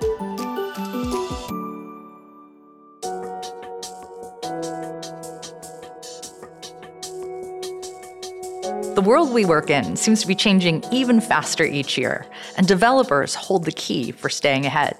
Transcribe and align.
The 9.03 9.09
world 9.09 9.33
we 9.33 9.45
work 9.45 9.69
in 9.69 9.97
seems 9.97 10.21
to 10.21 10.29
be 10.29 10.37
changing 10.37 10.85
even 10.93 11.21
faster 11.21 11.65
each 11.65 11.99
year, 11.99 12.25
and 12.57 12.69
developers 12.69 13.35
hold 13.35 13.65
the 13.65 13.73
key 13.73 14.13
for 14.13 14.29
staying 14.29 14.65
ahead. 14.65 14.97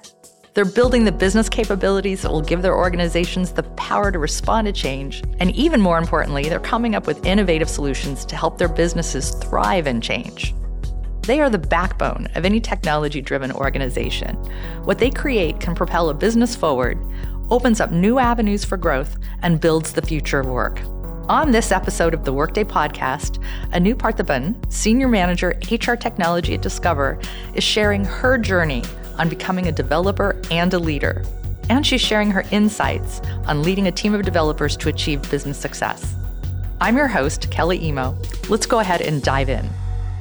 They're 0.53 0.65
building 0.65 1.05
the 1.05 1.11
business 1.13 1.47
capabilities 1.47 2.21
that 2.21 2.29
will 2.29 2.41
give 2.41 2.61
their 2.61 2.75
organizations 2.75 3.53
the 3.53 3.63
power 3.63 4.11
to 4.11 4.19
respond 4.19 4.67
to 4.67 4.73
change. 4.73 5.23
And 5.39 5.55
even 5.55 5.79
more 5.79 5.97
importantly, 5.97 6.49
they're 6.49 6.59
coming 6.59 6.95
up 6.95 7.07
with 7.07 7.25
innovative 7.25 7.69
solutions 7.69 8.25
to 8.25 8.35
help 8.35 8.57
their 8.57 8.67
businesses 8.67 9.31
thrive 9.35 9.87
in 9.87 10.01
change. 10.01 10.53
They 11.21 11.39
are 11.39 11.49
the 11.49 11.57
backbone 11.57 12.27
of 12.35 12.43
any 12.43 12.59
technology 12.59 13.21
driven 13.21 13.53
organization. 13.53 14.35
What 14.83 14.99
they 14.99 15.11
create 15.11 15.61
can 15.61 15.75
propel 15.75 16.09
a 16.09 16.13
business 16.13 16.57
forward, 16.57 17.01
opens 17.49 17.79
up 17.79 17.93
new 17.93 18.19
avenues 18.19 18.65
for 18.65 18.75
growth, 18.75 19.17
and 19.43 19.61
builds 19.61 19.93
the 19.93 20.01
future 20.01 20.41
of 20.41 20.47
work. 20.47 20.81
On 21.29 21.51
this 21.51 21.71
episode 21.71 22.13
of 22.13 22.25
the 22.25 22.33
Workday 22.33 22.65
Podcast, 22.65 23.41
Anu 23.71 23.95
Parthiban, 23.95 24.57
Senior 24.71 25.07
Manager 25.07 25.57
HR 25.71 25.93
Technology 25.93 26.55
at 26.55 26.61
Discover, 26.61 27.17
is 27.53 27.63
sharing 27.63 28.03
her 28.03 28.37
journey 28.37 28.83
on 29.17 29.29
becoming 29.29 29.67
a 29.67 29.71
developer 29.71 30.37
and 30.51 30.73
a 30.73 30.79
leader. 30.79 31.23
And 31.69 31.87
she's 31.87 32.01
sharing 32.01 32.29
her 32.31 32.43
insights 32.51 33.21
on 33.47 33.63
leading 33.63 33.87
a 33.87 33.91
team 33.91 34.13
of 34.13 34.23
developers 34.23 34.75
to 34.75 34.89
achieve 34.89 35.31
business 35.31 35.57
success. 35.57 36.13
I'm 36.81 36.97
your 36.97 37.07
host, 37.07 37.49
Kelly 37.49 37.81
Emo. 37.81 38.17
Let's 38.49 38.65
go 38.65 38.79
ahead 38.79 38.99
and 38.99 39.23
dive 39.23 39.47
in. 39.47 39.69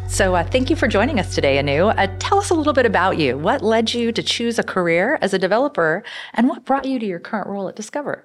So, 0.07 0.37
uh, 0.37 0.45
thank 0.45 0.71
you 0.71 0.77
for 0.77 0.87
joining 0.87 1.19
us 1.19 1.35
today, 1.35 1.59
Anu. 1.59 1.87
Uh, 1.87 2.07
tell 2.21 2.39
us 2.39 2.51
a 2.51 2.55
little 2.55 2.75
bit 2.75 2.87
about 2.87 3.19
you. 3.19 3.37
What 3.37 3.61
led 3.61 3.93
you 3.93 4.13
to 4.13 4.23
choose 4.23 4.57
a 4.61 4.63
career 4.63 5.19
as 5.21 5.35
a 5.35 5.39
developer, 5.39 6.05
and 6.33 6.49
what 6.49 6.65
brought 6.65 6.85
you 6.85 7.01
to 7.01 7.07
your 7.07 7.19
current 7.19 7.49
role 7.49 7.67
at 7.67 7.75
Discover? 7.75 8.25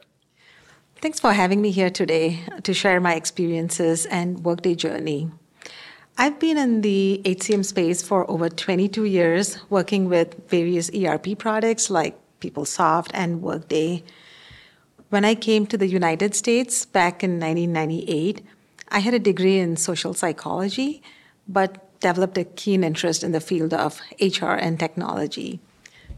Thanks 1.00 1.20
for 1.20 1.32
having 1.32 1.62
me 1.62 1.70
here 1.70 1.92
today 1.92 2.40
to 2.64 2.74
share 2.74 3.00
my 3.00 3.14
experiences 3.14 4.08
and 4.08 4.44
workday 4.44 4.74
journey. 4.74 5.30
I've 6.18 6.40
been 6.40 6.58
in 6.58 6.82
the 6.82 7.22
HCM 7.24 7.64
space 7.64 8.02
for 8.02 8.30
over 8.32 8.50
22 8.50 9.04
years, 9.04 9.60
working 9.70 10.10
with 10.10 10.50
various 10.50 10.90
ERP 10.90 11.38
products 11.38 11.92
like 11.92 12.18
PeopleSoft 12.42 13.12
and 13.14 13.44
Workday. 13.44 14.04
When 15.10 15.24
I 15.24 15.36
came 15.36 15.68
to 15.68 15.78
the 15.78 15.86
United 15.86 16.34
States 16.34 16.84
back 16.88 17.24
in 17.24 17.40
1998, 17.40 18.44
I 18.90 18.98
had 18.98 19.14
a 19.14 19.20
degree 19.20 19.60
in 19.60 19.78
social 19.78 20.16
psychology, 20.16 21.04
but 21.48 22.00
developed 22.00 22.40
a 22.40 22.44
keen 22.44 22.84
interest 22.84 23.24
in 23.24 23.34
the 23.34 23.40
field 23.40 23.72
of 23.72 24.02
HR 24.20 24.58
and 24.58 24.80
technology. 24.80 25.60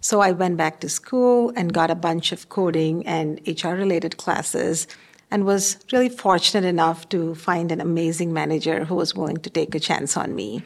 So 0.01 0.21
I 0.21 0.31
went 0.31 0.57
back 0.57 0.79
to 0.79 0.89
school 0.89 1.51
and 1.55 1.73
got 1.73 1.91
a 1.91 1.95
bunch 1.95 2.31
of 2.31 2.49
coding 2.49 3.05
and 3.05 3.41
HR 3.45 3.69
related 3.69 4.17
classes 4.17 4.87
and 5.29 5.45
was 5.45 5.77
really 5.91 6.09
fortunate 6.09 6.67
enough 6.67 7.09
to 7.09 7.35
find 7.35 7.71
an 7.71 7.81
amazing 7.81 8.33
manager 8.33 8.85
who 8.85 8.95
was 8.95 9.13
willing 9.13 9.37
to 9.37 9.49
take 9.49 9.75
a 9.75 9.79
chance 9.79 10.15
on 10.15 10.35
me. 10.35 10.63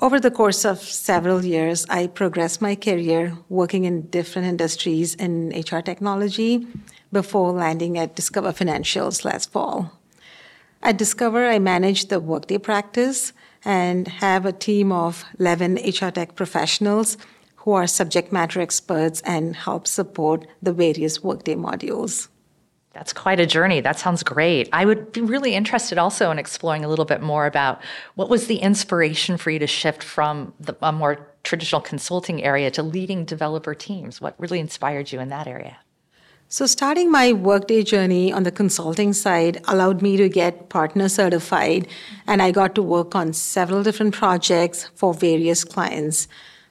Over 0.00 0.20
the 0.20 0.30
course 0.30 0.64
of 0.64 0.78
several 0.78 1.44
years, 1.44 1.84
I 1.90 2.06
progressed 2.06 2.62
my 2.62 2.76
career 2.76 3.36
working 3.48 3.84
in 3.84 4.02
different 4.02 4.46
industries 4.46 5.16
in 5.16 5.48
HR 5.50 5.80
technology 5.80 6.68
before 7.12 7.50
landing 7.50 7.98
at 7.98 8.14
Discover 8.14 8.52
Financials 8.52 9.24
last 9.24 9.50
fall. 9.50 9.98
At 10.80 10.96
Discover, 10.96 11.48
I 11.48 11.58
manage 11.58 12.06
the 12.06 12.20
Workday 12.20 12.58
practice 12.58 13.32
and 13.64 14.06
have 14.06 14.46
a 14.46 14.52
team 14.52 14.92
of 14.92 15.24
11 15.40 15.80
HR 15.84 16.10
tech 16.10 16.36
professionals 16.36 17.16
who 17.58 17.72
are 17.72 17.86
subject 17.86 18.32
matter 18.32 18.60
experts 18.60 19.20
and 19.22 19.56
help 19.56 19.86
support 19.86 20.46
the 20.62 20.72
various 20.72 21.22
Workday 21.22 21.54
modules. 21.54 22.28
That's 22.92 23.12
quite 23.12 23.38
a 23.38 23.46
journey. 23.46 23.80
That 23.80 23.98
sounds 23.98 24.22
great. 24.22 24.68
I 24.72 24.84
would 24.84 25.12
be 25.12 25.20
really 25.20 25.54
interested 25.54 25.98
also 25.98 26.30
in 26.30 26.38
exploring 26.38 26.84
a 26.84 26.88
little 26.88 27.04
bit 27.04 27.22
more 27.22 27.46
about 27.46 27.80
what 28.14 28.28
was 28.28 28.46
the 28.46 28.56
inspiration 28.56 29.36
for 29.36 29.50
you 29.50 29.58
to 29.58 29.66
shift 29.66 30.02
from 30.02 30.52
the, 30.58 30.76
a 30.82 30.92
more 30.92 31.28
traditional 31.44 31.80
consulting 31.80 32.42
area 32.42 32.70
to 32.72 32.82
leading 32.82 33.24
developer 33.24 33.74
teams? 33.74 34.20
What 34.20 34.34
really 34.38 34.58
inspired 34.58 35.12
you 35.12 35.20
in 35.20 35.28
that 35.28 35.46
area? 35.46 35.78
So, 36.50 36.64
starting 36.64 37.10
my 37.10 37.34
workday 37.34 37.82
journey 37.82 38.32
on 38.32 38.44
the 38.44 38.50
consulting 38.50 39.12
side 39.12 39.60
allowed 39.68 40.00
me 40.00 40.16
to 40.16 40.30
get 40.30 40.70
partner 40.70 41.08
certified, 41.10 41.86
and 42.26 42.40
I 42.40 42.52
got 42.52 42.74
to 42.76 42.82
work 42.82 43.14
on 43.14 43.34
several 43.34 43.82
different 43.82 44.14
projects 44.14 44.88
for 44.94 45.12
various 45.12 45.62
clients. 45.62 46.26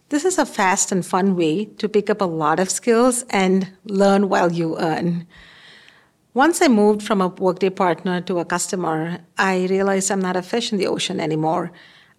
This 0.09 0.23
is 0.23 0.37
a 0.37 0.45
fast 0.45 0.93
and 0.93 1.05
fun 1.05 1.35
way 1.35 1.65
to 1.65 1.89
pick 1.89 2.09
up 2.09 2.21
a 2.21 2.25
lot 2.25 2.61
of 2.61 2.69
skills 2.69 3.25
and 3.29 3.73
learn 3.83 4.29
while 4.29 4.53
you 4.53 4.79
earn. 4.79 5.27
Once 6.33 6.61
I 6.61 6.69
moved 6.69 7.03
from 7.03 7.19
a 7.19 7.27
workday 7.27 7.69
partner 7.69 8.21
to 8.21 8.39
a 8.39 8.45
customer, 8.45 9.19
I 9.37 9.65
realized 9.65 10.09
I'm 10.09 10.21
not 10.21 10.37
a 10.37 10.41
fish 10.41 10.71
in 10.71 10.77
the 10.77 10.87
ocean 10.87 11.19
anymore. 11.19 11.73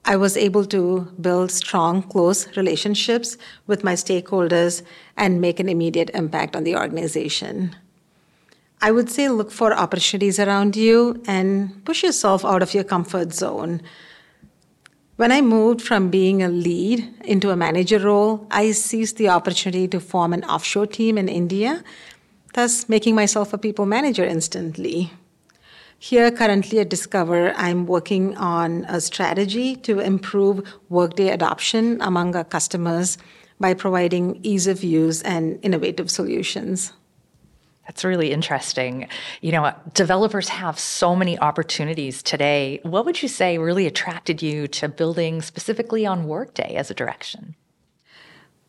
I 0.05 0.17
was 0.17 0.37
able 0.37 0.67
to 0.67 1.11
build 1.19 1.51
strong, 1.51 2.03
close 2.03 2.55
relationships 2.59 3.39
with 3.67 3.85
my 3.85 3.95
stakeholders 3.95 4.83
and 5.17 5.41
make 5.41 5.59
an 5.59 5.71
immediate 5.71 6.11
impact 6.13 6.57
on 6.57 6.65
the 6.65 6.77
organization. 6.77 7.75
I 8.83 8.91
would 8.91 9.09
say 9.09 9.31
look 9.31 9.51
for 9.51 9.73
opportunities 9.73 10.39
around 10.39 10.77
you 10.77 11.23
and 11.27 11.83
push 11.87 12.03
yourself 12.03 12.45
out 12.45 12.63
of 12.63 12.75
your 12.75 12.85
comfort 12.85 13.33
zone. 13.33 13.81
When 15.19 15.33
I 15.33 15.41
moved 15.41 15.83
from 15.83 16.11
being 16.11 16.45
a 16.45 16.49
lead 16.49 17.13
into 17.25 17.51
a 17.51 17.57
manager 17.57 17.99
role, 17.99 18.47
I 18.53 18.71
seized 18.71 19.17
the 19.17 19.31
opportunity 19.31 19.89
to 19.89 19.99
form 19.99 20.33
an 20.33 20.45
offshore 20.45 20.87
team 20.87 21.19
in 21.19 21.29
India 21.29 21.83
thus 22.55 22.89
making 22.89 23.17
myself 23.17 23.53
a 23.53 23.59
people 23.59 23.85
manager 23.85 24.25
instantly. 24.25 25.13
Here, 25.99 26.31
currently 26.31 26.79
at 26.79 26.89
Discover, 26.89 27.53
I'm 27.57 27.85
working 27.87 28.37
on 28.37 28.85
a 28.85 29.01
strategy 29.01 29.75
to 29.87 29.99
improve 29.99 30.63
Workday 30.89 31.31
adoption 31.31 32.01
among 32.01 32.37
our 32.37 32.45
customers 32.45 33.19
by 33.59 33.75
providing 33.75 34.39
ease 34.45 34.69
of 34.69 34.85
use 34.85 35.21
and 35.23 35.59
innovative 35.63 36.13
solutions. 36.13 36.93
That's 37.89 38.05
really 38.05 38.33
interesting. 38.33 39.09
You 39.41 39.53
know, 39.53 39.73
developers 39.95 40.51
have 40.51 40.79
so 40.79 41.17
many 41.17 41.39
opportunities 41.39 42.23
today. 42.23 42.81
What 42.83 43.07
would 43.07 43.23
you 43.23 43.29
say 43.29 43.57
really 43.57 43.87
attracted 43.87 44.43
you 44.43 44.69
to 44.69 44.91
building 44.91 45.41
specifically 45.41 46.05
on 46.05 46.29
Workday 46.29 46.75
as 46.77 46.91
a 46.91 46.95
direction? 46.95 47.57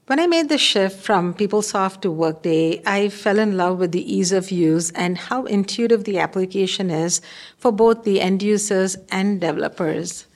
When 0.07 0.22
I 0.22 0.25
made 0.25 0.47
the 0.47 0.57
shift 0.57 1.03
from 1.03 1.34
PeopleSoft 1.34 2.00
to 2.02 2.12
Workday, 2.12 2.81
I 2.85 3.09
fell 3.09 3.38
in 3.40 3.57
love 3.57 3.78
with 3.78 3.91
the 3.91 4.12
ease 4.12 4.31
of 4.31 4.52
use 4.52 4.90
and 4.91 5.18
how 5.18 5.44
intuitive 5.44 6.06
the 6.06 6.18
application 6.18 6.90
is 6.90 7.22
for 7.57 7.74
both 7.74 8.06
the 8.06 8.22
end 8.22 8.41
users 8.41 8.96
and 9.12 9.41
developers. 9.41 10.28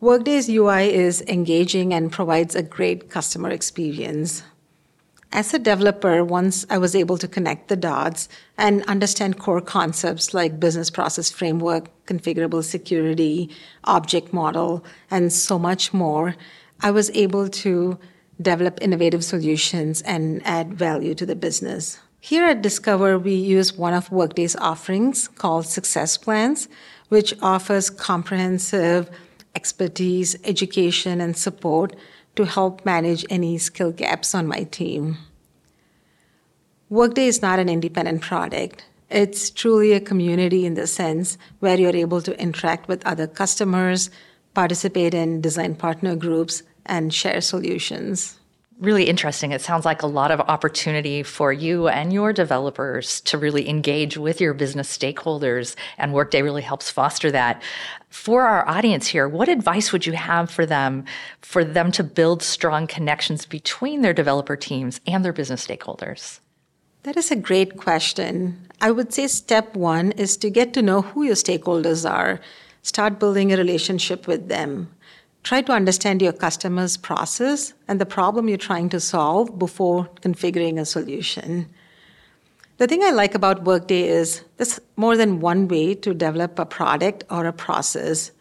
Workday's 0.00 0.48
UI 0.48 0.92
is 0.94 1.22
engaging 1.28 1.92
and 1.92 2.10
provides 2.10 2.54
a 2.54 2.62
great 2.62 3.10
customer 3.10 3.50
experience. 3.50 4.42
As 5.34 5.52
a 5.52 5.58
developer, 5.58 6.24
once 6.24 6.64
I 6.70 6.78
was 6.78 6.94
able 6.94 7.18
to 7.18 7.26
connect 7.26 7.66
the 7.66 7.74
dots 7.74 8.28
and 8.56 8.84
understand 8.84 9.36
core 9.36 9.60
concepts 9.60 10.32
like 10.32 10.60
business 10.60 10.90
process 10.90 11.28
framework, 11.28 11.88
configurable 12.06 12.62
security, 12.62 13.50
object 13.82 14.32
model, 14.32 14.84
and 15.10 15.32
so 15.32 15.58
much 15.58 15.92
more, 15.92 16.36
I 16.82 16.92
was 16.92 17.10
able 17.10 17.48
to 17.48 17.98
develop 18.40 18.78
innovative 18.80 19.24
solutions, 19.24 20.02
and 20.02 20.40
add 20.44 20.74
value 20.74 21.16
to 21.16 21.26
the 21.26 21.34
business. 21.34 21.98
Here 22.20 22.44
at 22.44 22.62
Discover, 22.62 23.18
we 23.18 23.34
use 23.34 23.76
one 23.76 23.92
of 23.92 24.12
Workday's 24.12 24.54
offerings 24.54 25.26
called 25.26 25.66
Success 25.66 26.16
Plans, 26.16 26.68
which 27.08 27.34
offers 27.42 27.90
comprehensive 27.90 29.10
expertise, 29.56 30.36
education, 30.44 31.20
and 31.20 31.36
support 31.36 31.96
to 32.36 32.44
help 32.44 32.84
manage 32.84 33.24
any 33.30 33.58
skill 33.58 33.92
gaps 33.92 34.34
on 34.34 34.46
my 34.46 34.64
team. 34.64 35.18
Workday 36.90 37.26
is 37.26 37.42
not 37.42 37.58
an 37.58 37.68
independent 37.68 38.22
product. 38.22 38.84
It's 39.10 39.50
truly 39.50 39.92
a 39.92 40.00
community 40.00 40.66
in 40.66 40.74
the 40.74 40.86
sense 40.86 41.38
where 41.60 41.78
you're 41.78 41.96
able 41.96 42.22
to 42.22 42.38
interact 42.40 42.88
with 42.88 43.06
other 43.06 43.26
customers, 43.26 44.10
participate 44.54 45.14
in 45.14 45.40
design 45.40 45.76
partner 45.76 46.16
groups, 46.16 46.62
and 46.86 47.12
share 47.12 47.40
solutions. 47.40 48.38
Really 48.80 49.04
interesting. 49.04 49.52
It 49.52 49.60
sounds 49.60 49.84
like 49.84 50.02
a 50.02 50.06
lot 50.06 50.30
of 50.30 50.40
opportunity 50.40 51.22
for 51.22 51.52
you 51.52 51.88
and 51.88 52.12
your 52.12 52.32
developers 52.32 53.20
to 53.22 53.38
really 53.38 53.68
engage 53.68 54.16
with 54.16 54.40
your 54.40 54.54
business 54.54 54.96
stakeholders, 54.96 55.76
and 55.96 56.12
Workday 56.12 56.42
really 56.42 56.62
helps 56.62 56.90
foster 56.90 57.30
that. 57.30 57.62
For 58.10 58.42
our 58.42 58.68
audience 58.68 59.06
here, 59.06 59.28
what 59.28 59.48
advice 59.48 59.92
would 59.92 60.06
you 60.06 60.12
have 60.12 60.50
for 60.50 60.66
them 60.66 61.04
for 61.40 61.64
them 61.64 61.92
to 61.92 62.04
build 62.04 62.42
strong 62.42 62.86
connections 62.86 63.46
between 63.46 64.02
their 64.02 64.12
developer 64.12 64.56
teams 64.56 65.00
and 65.06 65.24
their 65.24 65.32
business 65.32 65.66
stakeholders? 65.66 66.40
That 67.04 67.16
is 67.16 67.30
a 67.30 67.36
great 67.36 67.76
question. 67.76 68.66
I 68.80 68.90
would 68.90 69.12
say 69.12 69.26
step 69.26 69.76
one 69.76 70.12
is 70.12 70.36
to 70.38 70.50
get 70.50 70.72
to 70.74 70.82
know 70.82 71.02
who 71.02 71.22
your 71.22 71.34
stakeholders 71.34 72.10
are, 72.10 72.40
start 72.82 73.18
building 73.18 73.52
a 73.52 73.56
relationship 73.56 74.26
with 74.26 74.48
them. 74.48 74.94
Try 75.44 75.60
to 75.60 75.72
understand 75.72 76.22
your 76.22 76.32
customer's 76.32 76.96
process 76.96 77.74
and 77.86 78.00
the 78.00 78.06
problem 78.06 78.48
you're 78.48 78.56
trying 78.56 78.88
to 78.88 78.98
solve 78.98 79.58
before 79.58 80.08
configuring 80.22 80.80
a 80.80 80.86
solution. 80.86 81.68
The 82.78 82.86
thing 82.86 83.04
I 83.04 83.10
like 83.10 83.34
about 83.34 83.64
Workday 83.64 84.08
is 84.08 84.42
there's 84.56 84.80
more 84.96 85.18
than 85.18 85.40
one 85.40 85.68
way 85.68 85.96
to 85.96 86.14
develop 86.14 86.58
a 86.58 86.64
product 86.64 87.24
or 87.30 87.44
a 87.44 87.52
process. 87.52 88.32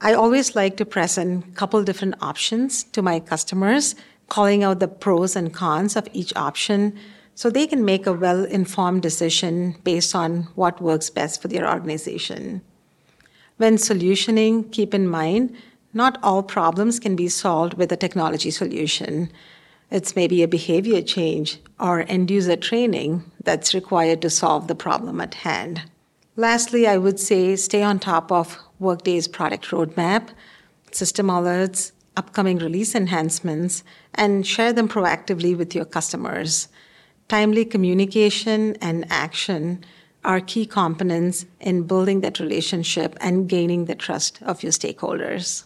I 0.00 0.14
always 0.14 0.54
like 0.54 0.76
to 0.76 0.86
present 0.86 1.44
a 1.44 1.50
couple 1.50 1.82
different 1.82 2.14
options 2.22 2.84
to 2.84 3.02
my 3.02 3.18
customers, 3.18 3.96
calling 4.28 4.62
out 4.62 4.78
the 4.78 4.86
pros 4.86 5.34
and 5.34 5.52
cons 5.52 5.96
of 5.96 6.08
each 6.12 6.32
option 6.36 6.96
so 7.34 7.50
they 7.50 7.66
can 7.66 7.84
make 7.84 8.06
a 8.06 8.12
well 8.12 8.44
informed 8.44 9.02
decision 9.02 9.74
based 9.82 10.14
on 10.14 10.44
what 10.54 10.80
works 10.80 11.10
best 11.10 11.42
for 11.42 11.48
their 11.48 11.68
organization. 11.68 12.62
When 13.56 13.76
solutioning, 13.76 14.70
keep 14.70 14.94
in 14.94 15.08
mind 15.08 15.56
not 15.94 16.18
all 16.22 16.42
problems 16.42 16.98
can 16.98 17.16
be 17.16 17.28
solved 17.28 17.74
with 17.74 17.92
a 17.92 17.96
technology 17.96 18.50
solution. 18.50 19.30
It's 19.90 20.16
maybe 20.16 20.42
a 20.42 20.48
behavior 20.48 21.02
change 21.02 21.58
or 21.78 22.04
end 22.08 22.30
user 22.30 22.56
training 22.56 23.30
that's 23.44 23.74
required 23.74 24.22
to 24.22 24.30
solve 24.30 24.68
the 24.68 24.74
problem 24.74 25.20
at 25.20 25.34
hand. 25.34 25.82
Lastly, 26.36 26.86
I 26.86 26.96
would 26.96 27.20
say 27.20 27.56
stay 27.56 27.82
on 27.82 27.98
top 27.98 28.32
of 28.32 28.58
Workday's 28.78 29.28
product 29.28 29.66
roadmap, 29.66 30.30
system 30.90 31.26
alerts, 31.26 31.92
upcoming 32.16 32.58
release 32.58 32.94
enhancements, 32.94 33.84
and 34.14 34.46
share 34.46 34.72
them 34.72 34.88
proactively 34.88 35.56
with 35.56 35.74
your 35.74 35.84
customers. 35.84 36.68
Timely 37.28 37.64
communication 37.64 38.76
and 38.80 39.06
action 39.10 39.84
are 40.24 40.40
key 40.40 40.64
components 40.64 41.44
in 41.60 41.82
building 41.82 42.20
that 42.20 42.40
relationship 42.40 43.16
and 43.20 43.48
gaining 43.48 43.84
the 43.84 43.94
trust 43.94 44.40
of 44.42 44.62
your 44.62 44.72
stakeholders. 44.72 45.64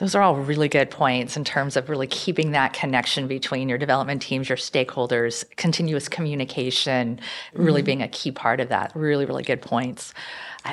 Those 0.00 0.14
are 0.14 0.22
all 0.22 0.34
really 0.34 0.68
good 0.68 0.90
points 0.90 1.36
in 1.36 1.44
terms 1.44 1.76
of 1.76 1.90
really 1.90 2.06
keeping 2.06 2.52
that 2.52 2.72
connection 2.72 3.28
between 3.28 3.68
your 3.68 3.76
development 3.76 4.22
teams, 4.22 4.48
your 4.48 4.56
stakeholders, 4.56 5.44
continuous 5.56 6.08
communication, 6.08 7.20
really 7.52 7.82
mm-hmm. 7.82 7.86
being 7.86 8.02
a 8.02 8.08
key 8.08 8.32
part 8.32 8.60
of 8.60 8.70
that. 8.70 8.92
Really, 8.94 9.26
really 9.26 9.42
good 9.42 9.60
points. 9.60 10.14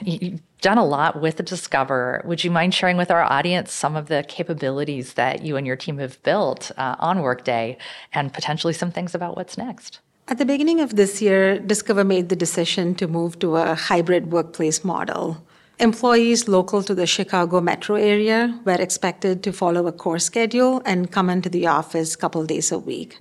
You've 0.02 0.40
done 0.62 0.78
a 0.78 0.86
lot 0.86 1.22
with 1.22 1.36
the 1.36 1.44
Discover. 1.44 2.22
Would 2.24 2.46
you 2.46 2.52
mind 2.52 2.74
sharing 2.74 2.96
with 2.96 3.12
our 3.12 3.24
audience 3.24 3.74
some 3.74 3.98
of 3.98 4.08
the 4.08 4.24
capabilities 4.30 5.16
that 5.16 5.42
you 5.42 5.58
and 5.58 5.68
your 5.68 5.76
team 5.76 5.98
have 5.98 6.24
built 6.24 6.72
uh, 6.78 6.96
on 7.00 7.22
Workday 7.22 7.78
and 8.14 8.34
potentially 8.34 8.74
some 8.74 8.92
things 8.92 9.14
about 9.14 9.36
what's 9.36 9.58
next? 9.58 10.00
At 10.30 10.38
the 10.38 10.46
beginning 10.46 10.80
of 10.80 10.96
this 10.96 11.22
year, 11.22 11.60
Discover 11.60 12.06
made 12.06 12.30
the 12.30 12.36
decision 12.36 12.96
to 12.96 13.08
move 13.08 13.40
to 13.40 13.58
a 13.58 13.76
hybrid 13.76 14.32
workplace 14.32 14.86
model. 14.86 15.46
Employees 15.80 16.48
local 16.48 16.82
to 16.82 16.96
the 16.96 17.06
Chicago 17.06 17.62
metro 17.62 17.98
area 17.98 18.60
were 18.66 18.82
expected 18.82 19.44
to 19.44 19.54
follow 19.54 19.86
a 19.86 19.92
core 19.92 20.18
schedule 20.18 20.82
and 20.86 21.12
come 21.12 21.30
into 21.30 21.50
the 21.50 21.68
office 21.68 22.16
a 22.16 22.18
couple 22.18 22.44
days 22.48 22.72
a 22.72 22.80
week. 22.80 23.20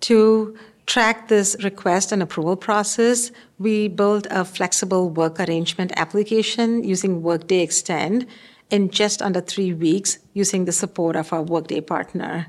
To 0.00 0.58
track 0.86 1.28
this 1.28 1.56
request 1.62 2.10
and 2.10 2.20
approval 2.20 2.56
process, 2.56 3.30
we 3.60 3.86
built 3.86 4.26
a 4.30 4.44
flexible 4.44 5.08
work 5.10 5.38
arrangement 5.38 5.92
application 5.96 6.82
using 6.82 7.22
Workday 7.22 7.60
Extend 7.60 8.26
in 8.68 8.90
just 8.90 9.22
under 9.22 9.40
three 9.40 9.72
weeks 9.72 10.18
using 10.32 10.64
the 10.64 10.72
support 10.72 11.14
of 11.14 11.32
our 11.32 11.42
Workday 11.42 11.80
partner. 11.80 12.48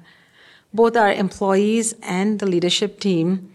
Both 0.74 0.98
our 0.98 1.14
employees 1.14 1.94
and 2.02 2.40
the 2.40 2.48
leadership 2.48 3.00
team 3.00 3.55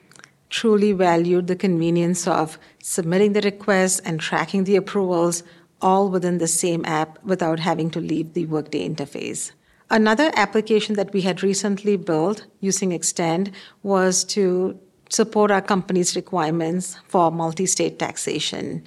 truly 0.51 0.93
valued 0.93 1.47
the 1.47 1.57
convenience 1.57 2.27
of 2.27 2.59
submitting 2.83 3.33
the 3.33 3.41
requests 3.41 4.01
and 4.01 4.21
tracking 4.21 4.65
the 4.65 4.77
approvals 4.77 5.43
all 5.81 6.11
within 6.11 6.39
the 6.39 6.49
same 6.49 6.85
app 6.85 7.23
without 7.25 7.61
having 7.61 7.91
to 7.91 8.01
leave 8.01 8.35
the 8.35 8.47
Workday 8.47 8.87
interface. 8.87 9.53
Another 9.89 10.31
application 10.35 10.95
that 10.97 11.13
we 11.13 11.23
had 11.23 11.43
recently 11.43 11.97
built 11.97 12.47
using 12.61 12.93
Extend 12.93 13.51
was 13.83 14.25
to 14.25 14.79
support 15.09 15.51
our 15.51 15.63
company's 15.63 16.15
requirements 16.15 16.97
for 17.09 17.31
multi 17.31 17.67
state 17.67 17.99
taxation. 17.99 18.87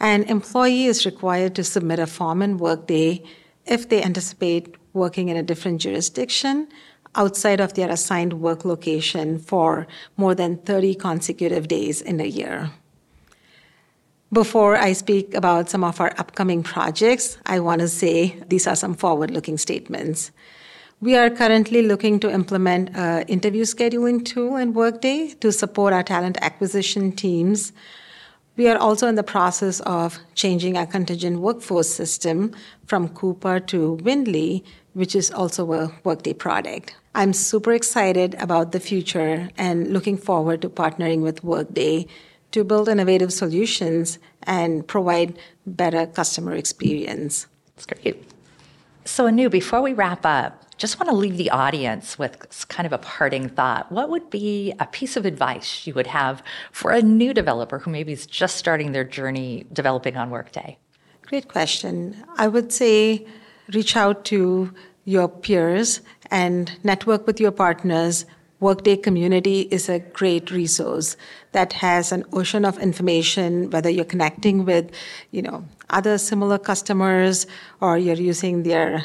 An 0.00 0.22
employee 0.24 0.86
is 0.86 1.04
required 1.04 1.54
to 1.56 1.64
submit 1.64 1.98
a 1.98 2.06
form 2.06 2.42
in 2.42 2.58
Workday 2.58 3.22
if 3.66 3.88
they 3.88 4.02
anticipate 4.02 4.76
working 4.92 5.28
in 5.28 5.36
a 5.36 5.42
different 5.42 5.80
jurisdiction 5.80 6.68
outside 7.14 7.60
of 7.60 7.74
their 7.74 7.90
assigned 7.90 8.34
work 8.34 8.64
location 8.64 9.38
for 9.38 9.86
more 10.16 10.34
than 10.34 10.58
30 10.58 10.94
consecutive 10.94 11.68
days 11.68 12.00
in 12.00 12.20
a 12.20 12.24
year. 12.24 12.70
Before 14.32 14.76
I 14.76 14.92
speak 14.92 15.34
about 15.34 15.68
some 15.68 15.82
of 15.82 16.00
our 16.00 16.12
upcoming 16.16 16.62
projects, 16.62 17.36
I 17.46 17.58
want 17.58 17.80
to 17.80 17.88
say 17.88 18.36
these 18.48 18.68
are 18.68 18.76
some 18.76 18.94
forward 18.94 19.32
looking 19.32 19.58
statements. 19.58 20.30
We 21.00 21.16
are 21.16 21.30
currently 21.30 21.82
looking 21.82 22.20
to 22.20 22.30
implement 22.30 22.94
an 22.94 23.22
interview 23.26 23.64
scheduling 23.64 24.24
tool 24.24 24.56
in 24.56 24.74
Workday 24.74 25.34
to 25.40 25.50
support 25.50 25.92
our 25.92 26.04
talent 26.04 26.38
acquisition 26.42 27.10
teams. 27.10 27.72
We 28.60 28.68
are 28.68 28.76
also 28.76 29.08
in 29.08 29.14
the 29.14 29.22
process 29.22 29.80
of 29.86 30.18
changing 30.34 30.76
our 30.76 30.84
contingent 30.84 31.40
workforce 31.40 31.88
system 31.88 32.54
from 32.84 33.08
Coupa 33.08 33.66
to 33.68 33.96
VNDLY, 34.02 34.62
which 34.92 35.16
is 35.16 35.30
also 35.30 35.72
a 35.72 35.90
Workday 36.04 36.34
product. 36.34 36.94
I'm 37.14 37.32
super 37.32 37.72
excited 37.72 38.34
about 38.34 38.72
the 38.72 38.78
future 38.78 39.48
and 39.56 39.90
looking 39.94 40.18
forward 40.18 40.60
to 40.60 40.68
partnering 40.68 41.22
with 41.22 41.42
Workday 41.42 42.06
to 42.50 42.62
build 42.62 42.90
innovative 42.90 43.32
solutions 43.32 44.18
and 44.42 44.86
provide 44.86 45.38
better 45.66 46.06
customer 46.06 46.54
experience. 46.54 47.46
That's 47.76 47.86
great. 47.86 48.22
So, 49.04 49.26
Anu, 49.26 49.48
before 49.48 49.80
we 49.80 49.92
wrap 49.92 50.26
up, 50.26 50.64
just 50.76 50.98
want 50.98 51.08
to 51.10 51.16
leave 51.16 51.36
the 51.36 51.50
audience 51.50 52.18
with 52.18 52.66
kind 52.68 52.86
of 52.86 52.92
a 52.92 52.98
parting 52.98 53.48
thought. 53.48 53.90
What 53.90 54.08
would 54.08 54.30
be 54.30 54.72
a 54.78 54.86
piece 54.86 55.16
of 55.16 55.26
advice 55.26 55.86
you 55.86 55.94
would 55.94 56.06
have 56.06 56.42
for 56.70 56.90
a 56.90 57.02
new 57.02 57.34
developer 57.34 57.78
who 57.78 57.90
maybe 57.90 58.12
is 58.12 58.26
just 58.26 58.56
starting 58.56 58.92
their 58.92 59.04
journey 59.04 59.66
developing 59.72 60.16
on 60.16 60.30
Workday? 60.30 60.78
Great 61.26 61.48
question. 61.48 62.24
I 62.36 62.48
would 62.48 62.72
say 62.72 63.26
reach 63.72 63.96
out 63.96 64.24
to 64.26 64.72
your 65.04 65.28
peers 65.28 66.00
and 66.30 66.72
network 66.82 67.26
with 67.26 67.40
your 67.40 67.52
partners. 67.52 68.26
Workday 68.60 68.96
Community 68.96 69.62
is 69.70 69.88
a 69.88 69.98
great 69.98 70.50
resource 70.50 71.16
that 71.52 71.72
has 71.74 72.12
an 72.12 72.24
ocean 72.32 72.64
of 72.64 72.78
information, 72.78 73.70
whether 73.70 73.88
you're 73.88 74.04
connecting 74.04 74.64
with, 74.66 74.90
you 75.30 75.40
know, 75.40 75.64
other 75.90 76.18
similar 76.18 76.58
customers 76.58 77.46
or 77.80 77.98
you're 77.98 78.14
using 78.14 78.62
their 78.62 79.04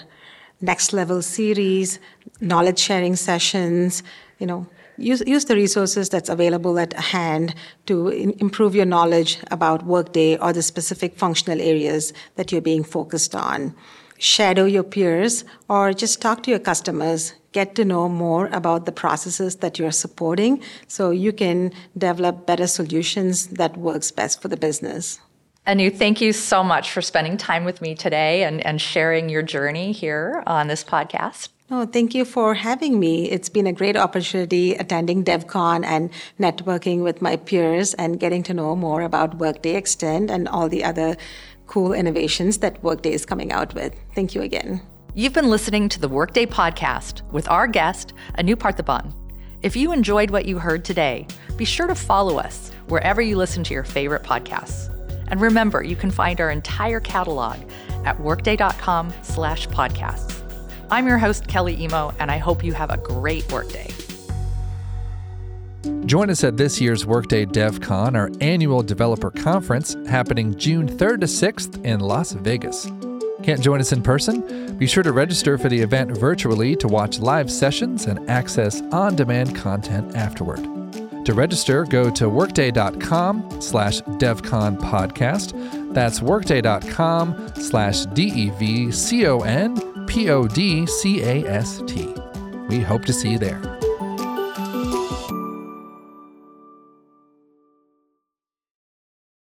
next 0.61 0.93
level 0.93 1.21
series, 1.21 1.99
knowledge 2.41 2.79
sharing 2.79 3.15
sessions, 3.15 4.03
you 4.39 4.47
know, 4.47 4.67
use, 4.97 5.21
use 5.27 5.45
the 5.45 5.55
resources 5.55 6.09
that's 6.09 6.29
available 6.29 6.79
at 6.79 6.93
hand 6.93 7.53
to 7.85 8.09
in, 8.09 8.31
improve 8.39 8.75
your 8.75 8.85
knowledge 8.85 9.37
about 9.51 9.85
Workday 9.85 10.37
or 10.37 10.53
the 10.53 10.61
specific 10.61 11.17
functional 11.17 11.61
areas 11.61 12.13
that 12.35 12.51
you're 12.51 12.61
being 12.61 12.83
focused 12.83 13.35
on 13.35 13.75
shadow 14.17 14.65
your 14.65 14.83
peers, 14.83 15.43
or 15.69 15.93
just 15.93 16.21
talk 16.21 16.43
to 16.43 16.49
your 16.49 16.59
customers. 16.59 17.33
Get 17.51 17.75
to 17.75 17.85
know 17.85 18.09
more 18.09 18.47
about 18.47 18.85
the 18.85 18.91
processes 18.91 19.57
that 19.57 19.79
you're 19.79 19.91
supporting 19.91 20.61
so 20.87 21.11
you 21.11 21.31
can 21.31 21.71
develop 21.97 22.45
better 22.45 22.67
solutions 22.67 23.47
that 23.47 23.77
works 23.77 24.11
best 24.11 24.41
for 24.41 24.47
the 24.47 24.57
business. 24.57 25.19
Anu, 25.67 25.89
thank 25.89 26.21
you 26.21 26.31
so 26.31 26.63
much 26.63 26.91
for 26.91 27.01
spending 27.01 27.37
time 27.37 27.65
with 27.65 27.81
me 27.81 27.95
today 27.95 28.43
and, 28.43 28.63
and 28.63 28.79
sharing 28.79 29.29
your 29.29 29.41
journey 29.41 29.91
here 29.91 30.43
on 30.45 30.67
this 30.67 30.83
podcast. 30.83 31.49
Oh, 31.71 31.87
thank 31.87 32.13
you 32.13 32.23
for 32.23 32.53
having 32.53 32.99
me. 32.99 33.31
It's 33.31 33.49
been 33.49 33.65
a 33.65 33.73
great 33.73 33.97
opportunity 33.97 34.75
attending 34.75 35.23
DevCon 35.23 35.83
and 35.83 36.11
networking 36.39 37.01
with 37.01 37.19
my 37.19 37.37
peers 37.37 37.95
and 37.95 38.19
getting 38.19 38.43
to 38.43 38.53
know 38.53 38.75
more 38.75 39.01
about 39.01 39.39
Workday 39.39 39.75
Extend 39.75 40.29
and 40.29 40.47
all 40.47 40.69
the 40.69 40.83
other 40.83 41.17
cool 41.65 41.93
innovations 41.93 42.59
that 42.59 42.83
Workday 42.83 43.13
is 43.13 43.25
coming 43.25 43.51
out 43.51 43.73
with. 43.73 43.95
Thank 44.13 44.35
you 44.35 44.43
again. 44.43 44.83
You've 45.15 45.33
been 45.33 45.49
listening 45.49 45.89
to 45.89 45.99
the 45.99 46.09
Workday 46.09 46.45
Podcast 46.45 47.27
with 47.31 47.49
our 47.49 47.65
guest, 47.65 48.13
Anu 48.37 48.55
Parthiban. 48.55 49.11
If 49.63 49.75
you 49.75 49.91
enjoyed 49.91 50.29
what 50.29 50.45
you 50.45 50.59
heard 50.59 50.85
today, 50.85 51.25
be 51.57 51.65
sure 51.65 51.87
to 51.87 51.95
follow 51.95 52.37
us 52.37 52.69
wherever 52.87 53.19
you 53.19 53.35
listen 53.35 53.63
to 53.63 53.73
your 53.73 53.83
favorite 53.83 54.21
podcasts. 54.21 54.94
And 55.27 55.41
remember, 55.41 55.83
you 55.83 55.95
can 55.95 56.11
find 56.11 56.39
our 56.39 56.51
entire 56.51 56.99
catalog 56.99 57.57
at 58.05 58.19
workday.com 58.19 59.13
slash 59.23 59.67
podcasts. 59.69 60.41
I'm 60.91 61.07
your 61.07 61.17
host, 61.17 61.47
Kelly 61.47 61.81
Emo, 61.81 62.13
and 62.19 62.29
I 62.29 62.37
hope 62.37 62.63
you 62.63 62.73
have 62.73 62.91
a 62.91 62.97
great 62.97 63.51
workday. 63.51 63.89
Join 66.05 66.29
us 66.29 66.43
at 66.43 66.57
this 66.57 66.79
year's 66.79 67.05
Workday 67.05 67.45
DevCon, 67.45 68.15
our 68.15 68.29
annual 68.39 68.83
developer 68.83 69.31
conference 69.31 69.95
happening 70.07 70.55
June 70.55 70.87
3rd 70.87 71.21
to 71.21 71.25
6th 71.25 71.83
in 71.83 71.99
Las 71.99 72.33
Vegas. 72.33 72.87
Can't 73.43 73.61
join 73.61 73.79
us 73.79 73.91
in 73.91 74.01
person? 74.01 74.77
Be 74.77 74.87
sure 74.87 75.03
to 75.03 75.11
register 75.11 75.57
for 75.57 75.69
the 75.69 75.79
event 75.79 76.11
virtually 76.11 76.75
to 76.77 76.87
watch 76.87 77.19
live 77.19 77.51
sessions 77.51 78.05
and 78.05 78.27
access 78.29 78.81
on-demand 78.91 79.55
content 79.55 80.15
afterward. 80.15 80.84
To 81.25 81.33
register, 81.33 81.83
go 81.85 82.11
to 82.11 82.29
workday.com 82.29 83.59
slash 83.59 84.01
devcon 84.01 84.77
podcast. 84.77 85.93
That's 85.93 86.21
workday.com 86.21 87.51
slash 87.55 88.05
D-E-V-C-O-N 88.05 89.95
P-O-D-C-A-S-T. 90.05 92.13
We 92.69 92.79
hope 92.79 93.05
to 93.05 93.13
see 93.13 93.31
you 93.31 93.39
there. 93.39 93.74